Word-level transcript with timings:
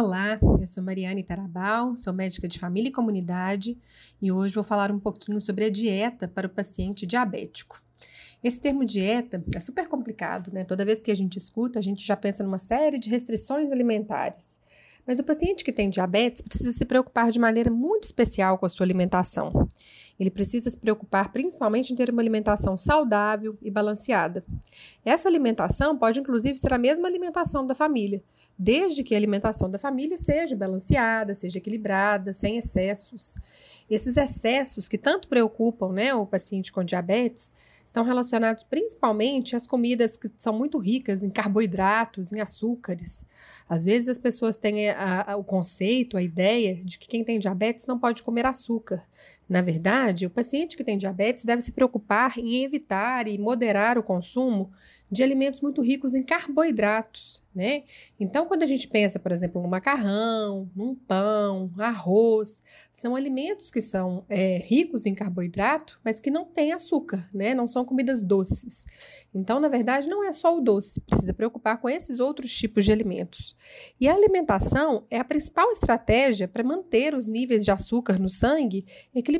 Olá, 0.00 0.38
eu 0.60 0.66
sou 0.68 0.80
Mariane 0.80 1.24
Tarabal, 1.24 1.96
sou 1.96 2.12
médica 2.12 2.46
de 2.46 2.56
família 2.56 2.88
e 2.88 2.92
comunidade 2.92 3.76
e 4.22 4.30
hoje 4.30 4.54
vou 4.54 4.62
falar 4.62 4.92
um 4.92 5.00
pouquinho 5.00 5.40
sobre 5.40 5.64
a 5.64 5.70
dieta 5.70 6.28
para 6.28 6.46
o 6.46 6.50
paciente 6.50 7.04
diabético. 7.04 7.82
Esse 8.40 8.60
termo 8.60 8.84
dieta 8.84 9.42
é 9.52 9.58
super 9.58 9.88
complicado, 9.88 10.52
né? 10.52 10.62
Toda 10.62 10.84
vez 10.84 11.02
que 11.02 11.10
a 11.10 11.16
gente 11.16 11.36
escuta, 11.36 11.80
a 11.80 11.82
gente 11.82 12.06
já 12.06 12.16
pensa 12.16 12.44
numa 12.44 12.58
série 12.58 12.96
de 12.96 13.10
restrições 13.10 13.72
alimentares. 13.72 14.60
Mas 15.04 15.18
o 15.18 15.24
paciente 15.24 15.64
que 15.64 15.72
tem 15.72 15.90
diabetes 15.90 16.42
precisa 16.42 16.70
se 16.70 16.84
preocupar 16.84 17.32
de 17.32 17.40
maneira 17.40 17.68
muito 17.68 18.04
especial 18.04 18.56
com 18.56 18.66
a 18.66 18.68
sua 18.68 18.86
alimentação. 18.86 19.66
Ele 20.18 20.30
precisa 20.30 20.68
se 20.68 20.76
preocupar 20.76 21.32
principalmente 21.32 21.92
em 21.92 21.96
ter 21.96 22.10
uma 22.10 22.20
alimentação 22.20 22.76
saudável 22.76 23.56
e 23.62 23.70
balanceada. 23.70 24.44
Essa 25.04 25.28
alimentação 25.28 25.96
pode, 25.96 26.18
inclusive, 26.18 26.58
ser 26.58 26.72
a 26.72 26.78
mesma 26.78 27.06
alimentação 27.06 27.64
da 27.64 27.74
família, 27.74 28.22
desde 28.58 29.04
que 29.04 29.14
a 29.14 29.18
alimentação 29.18 29.70
da 29.70 29.78
família 29.78 30.18
seja 30.18 30.56
balanceada, 30.56 31.34
seja 31.34 31.58
equilibrada, 31.58 32.32
sem 32.32 32.58
excessos. 32.58 33.36
Esses 33.88 34.16
excessos 34.16 34.88
que 34.88 34.98
tanto 34.98 35.28
preocupam 35.28 35.92
né, 35.92 36.12
o 36.14 36.26
paciente 36.26 36.72
com 36.72 36.82
diabetes 36.82 37.54
estão 37.88 38.04
relacionados 38.04 38.64
principalmente 38.64 39.56
às 39.56 39.66
comidas 39.66 40.14
que 40.16 40.30
são 40.36 40.52
muito 40.52 40.76
ricas 40.76 41.24
em 41.24 41.30
carboidratos, 41.30 42.32
em 42.32 42.40
açúcares. 42.40 43.26
Às 43.66 43.86
vezes 43.86 44.08
as 44.08 44.18
pessoas 44.18 44.58
têm 44.58 44.90
a, 44.90 45.32
a, 45.32 45.36
o 45.36 45.44
conceito, 45.44 46.16
a 46.16 46.22
ideia 46.22 46.82
de 46.84 46.98
que 46.98 47.08
quem 47.08 47.24
tem 47.24 47.38
diabetes 47.38 47.86
não 47.86 47.98
pode 47.98 48.22
comer 48.22 48.44
açúcar. 48.44 49.02
Na 49.48 49.62
verdade, 49.62 50.26
o 50.26 50.30
paciente 50.30 50.76
que 50.76 50.84
tem 50.84 50.98
diabetes 50.98 51.44
deve 51.44 51.62
se 51.62 51.72
preocupar 51.72 52.38
em 52.38 52.62
evitar 52.64 53.26
e 53.26 53.38
moderar 53.38 53.96
o 53.96 54.02
consumo 54.02 54.70
de 55.10 55.22
alimentos 55.22 55.60
muito 55.60 55.80
ricos 55.80 56.14
em 56.14 56.22
carboidratos, 56.22 57.42
né? 57.54 57.84
Então, 58.20 58.46
quando 58.46 58.62
a 58.62 58.66
gente 58.66 58.86
pensa, 58.86 59.18
por 59.18 59.32
exemplo, 59.32 59.60
no 59.60 59.68
macarrão, 59.68 60.70
num 60.76 60.94
pão, 60.94 61.72
arroz, 61.78 62.62
são 62.92 63.16
alimentos 63.16 63.70
que 63.70 63.80
são 63.80 64.24
é, 64.28 64.58
ricos 64.58 65.06
em 65.06 65.14
carboidrato, 65.14 65.98
mas 66.04 66.20
que 66.20 66.30
não 66.30 66.44
têm 66.44 66.72
açúcar, 66.72 67.26
né? 67.32 67.54
Não 67.54 67.66
são 67.66 67.84
comidas 67.84 68.22
doces. 68.22 68.86
Então, 69.34 69.58
na 69.58 69.68
verdade, 69.68 70.08
não 70.08 70.22
é 70.22 70.30
só 70.30 70.56
o 70.56 70.60
doce, 70.60 71.00
precisa 71.00 71.32
preocupar 71.32 71.80
com 71.80 71.88
esses 71.88 72.20
outros 72.20 72.54
tipos 72.54 72.84
de 72.84 72.92
alimentos. 72.92 73.56
E 73.98 74.08
a 74.08 74.14
alimentação 74.14 75.04
é 75.10 75.18
a 75.18 75.24
principal 75.24 75.70
estratégia 75.70 76.46
para 76.46 76.62
manter 76.62 77.14
os 77.14 77.26
níveis 77.26 77.64
de 77.64 77.70
açúcar 77.70 78.18
no 78.18 78.28
sangue 78.28 78.84
equilibrados, 79.14 79.37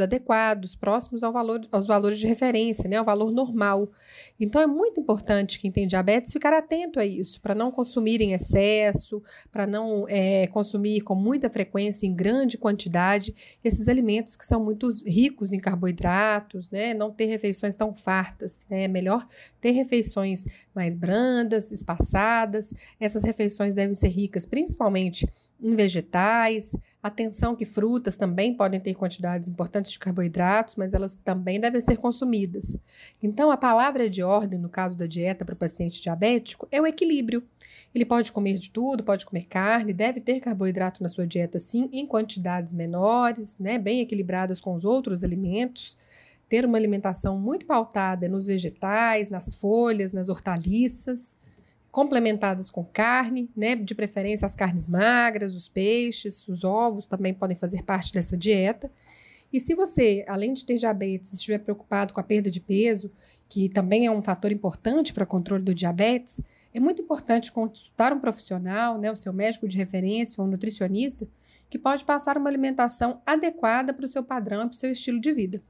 adequados, 0.00 0.74
próximos 0.74 1.22
ao 1.22 1.32
valor, 1.32 1.60
aos 1.70 1.86
valores 1.86 2.18
de 2.18 2.26
referência, 2.26 2.88
né? 2.88 2.96
Ao 2.96 3.04
valor 3.04 3.30
normal. 3.30 3.90
Então, 4.38 4.60
é 4.60 4.66
muito 4.66 5.00
importante 5.00 5.58
quem 5.58 5.70
tem 5.70 5.86
diabetes 5.86 6.32
ficar 6.32 6.52
atento 6.52 7.00
a 7.00 7.06
isso, 7.06 7.40
para 7.40 7.54
não 7.54 7.70
consumir 7.70 8.20
em 8.20 8.32
excesso, 8.32 9.22
para 9.50 9.66
não 9.66 10.06
é, 10.08 10.46
consumir 10.48 11.00
com 11.00 11.14
muita 11.14 11.48
frequência, 11.48 12.06
em 12.06 12.14
grande 12.14 12.58
quantidade, 12.58 13.34
esses 13.62 13.88
alimentos 13.88 14.36
que 14.36 14.44
são 14.44 14.62
muito 14.62 14.88
ricos 15.06 15.52
em 15.52 15.58
carboidratos, 15.58 16.70
né? 16.70 16.94
Não 16.94 17.10
ter 17.10 17.26
refeições 17.26 17.76
tão 17.76 17.94
fartas, 17.94 18.60
né? 18.68 18.84
É 18.84 18.88
melhor 18.88 19.26
ter 19.60 19.70
refeições 19.70 20.44
mais 20.74 20.96
brandas, 20.96 21.72
espaçadas. 21.72 22.72
Essas 23.00 23.22
refeições 23.22 23.74
devem 23.74 23.94
ser 23.94 24.08
ricas 24.08 24.46
principalmente 24.46 25.26
em 25.60 25.74
vegetais. 25.74 26.76
Atenção 27.02 27.56
que 27.56 27.64
frutas 27.64 28.16
também 28.16 28.54
podem 28.54 28.80
ter 28.80 28.94
quantidades 28.94 29.48
importantes 29.48 29.92
de 29.92 29.98
carboidratos, 29.98 30.76
mas 30.76 30.94
elas 30.94 31.16
também 31.16 31.60
devem 31.60 31.80
ser 31.80 31.96
consumidas. 31.96 32.76
Então, 33.22 33.50
a 33.50 33.56
palavra 33.56 34.08
de 34.08 34.22
ordem 34.22 34.58
no 34.58 34.68
caso 34.68 34.96
da 34.96 35.06
dieta 35.06 35.44
para 35.44 35.54
o 35.54 35.58
paciente 35.58 36.00
diabético 36.00 36.68
é 36.70 36.80
o 36.80 36.86
equilíbrio. 36.86 37.42
Ele 37.94 38.04
pode 38.04 38.30
comer 38.30 38.54
de 38.54 38.70
tudo, 38.70 39.02
pode 39.02 39.26
comer 39.26 39.44
carne, 39.44 39.92
deve 39.92 40.20
ter 40.20 40.40
carboidrato 40.40 41.02
na 41.02 41.08
sua 41.08 41.26
dieta 41.26 41.58
sim, 41.58 41.88
em 41.92 42.06
quantidades 42.06 42.72
menores, 42.72 43.58
né, 43.58 43.78
bem 43.78 44.00
equilibradas 44.00 44.60
com 44.60 44.74
os 44.74 44.84
outros 44.84 45.24
alimentos. 45.24 45.96
Ter 46.48 46.64
uma 46.64 46.78
alimentação 46.78 47.38
muito 47.38 47.66
pautada 47.66 48.28
nos 48.28 48.46
vegetais, 48.46 49.28
nas 49.28 49.54
folhas, 49.54 50.12
nas 50.12 50.28
hortaliças 50.28 51.38
complementadas 51.90 52.70
com 52.70 52.84
carne, 52.84 53.50
né? 53.56 53.74
De 53.74 53.94
preferência 53.94 54.46
as 54.46 54.54
carnes 54.54 54.86
magras, 54.86 55.54
os 55.54 55.68
peixes, 55.68 56.46
os 56.48 56.64
ovos 56.64 57.06
também 57.06 57.34
podem 57.34 57.56
fazer 57.56 57.82
parte 57.82 58.12
dessa 58.12 58.36
dieta. 58.36 58.90
E 59.52 59.58
se 59.58 59.74
você, 59.74 60.24
além 60.28 60.52
de 60.52 60.64
ter 60.64 60.76
diabetes, 60.76 61.32
estiver 61.32 61.58
preocupado 61.58 62.12
com 62.12 62.20
a 62.20 62.22
perda 62.22 62.50
de 62.50 62.60
peso, 62.60 63.10
que 63.48 63.68
também 63.68 64.06
é 64.06 64.10
um 64.10 64.22
fator 64.22 64.52
importante 64.52 65.14
para 65.14 65.24
o 65.24 65.26
controle 65.26 65.62
do 65.62 65.74
diabetes, 65.74 66.42
é 66.72 66.78
muito 66.78 67.00
importante 67.00 67.50
consultar 67.50 68.12
um 68.12 68.20
profissional, 68.20 68.98
né, 68.98 69.10
o 69.10 69.16
seu 69.16 69.32
médico 69.32 69.66
de 69.66 69.78
referência 69.78 70.40
ou 70.40 70.46
um 70.46 70.50
nutricionista, 70.50 71.26
que 71.70 71.78
pode 71.78 72.04
passar 72.04 72.36
uma 72.36 72.48
alimentação 72.48 73.22
adequada 73.24 73.94
para 73.94 74.04
o 74.04 74.08
seu 74.08 74.22
padrão 74.22 74.60
e 74.60 74.66
para 74.66 74.74
o 74.74 74.76
seu 74.76 74.90
estilo 74.90 75.20
de 75.20 75.32
vida. 75.32 75.62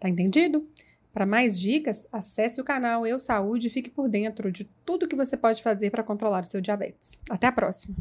Tá 0.00 0.08
entendido? 0.08 0.66
Para 1.14 1.24
mais 1.24 1.58
dicas, 1.58 2.08
acesse 2.12 2.60
o 2.60 2.64
canal 2.64 3.06
Eu 3.06 3.20
Saúde 3.20 3.68
e 3.68 3.70
fique 3.70 3.88
por 3.88 4.08
dentro 4.08 4.50
de 4.50 4.64
tudo 4.84 5.06
que 5.06 5.14
você 5.14 5.36
pode 5.36 5.62
fazer 5.62 5.90
para 5.90 6.02
controlar 6.02 6.42
o 6.42 6.44
seu 6.44 6.60
diabetes. 6.60 7.16
Até 7.30 7.46
a 7.46 7.52
próxima! 7.52 7.94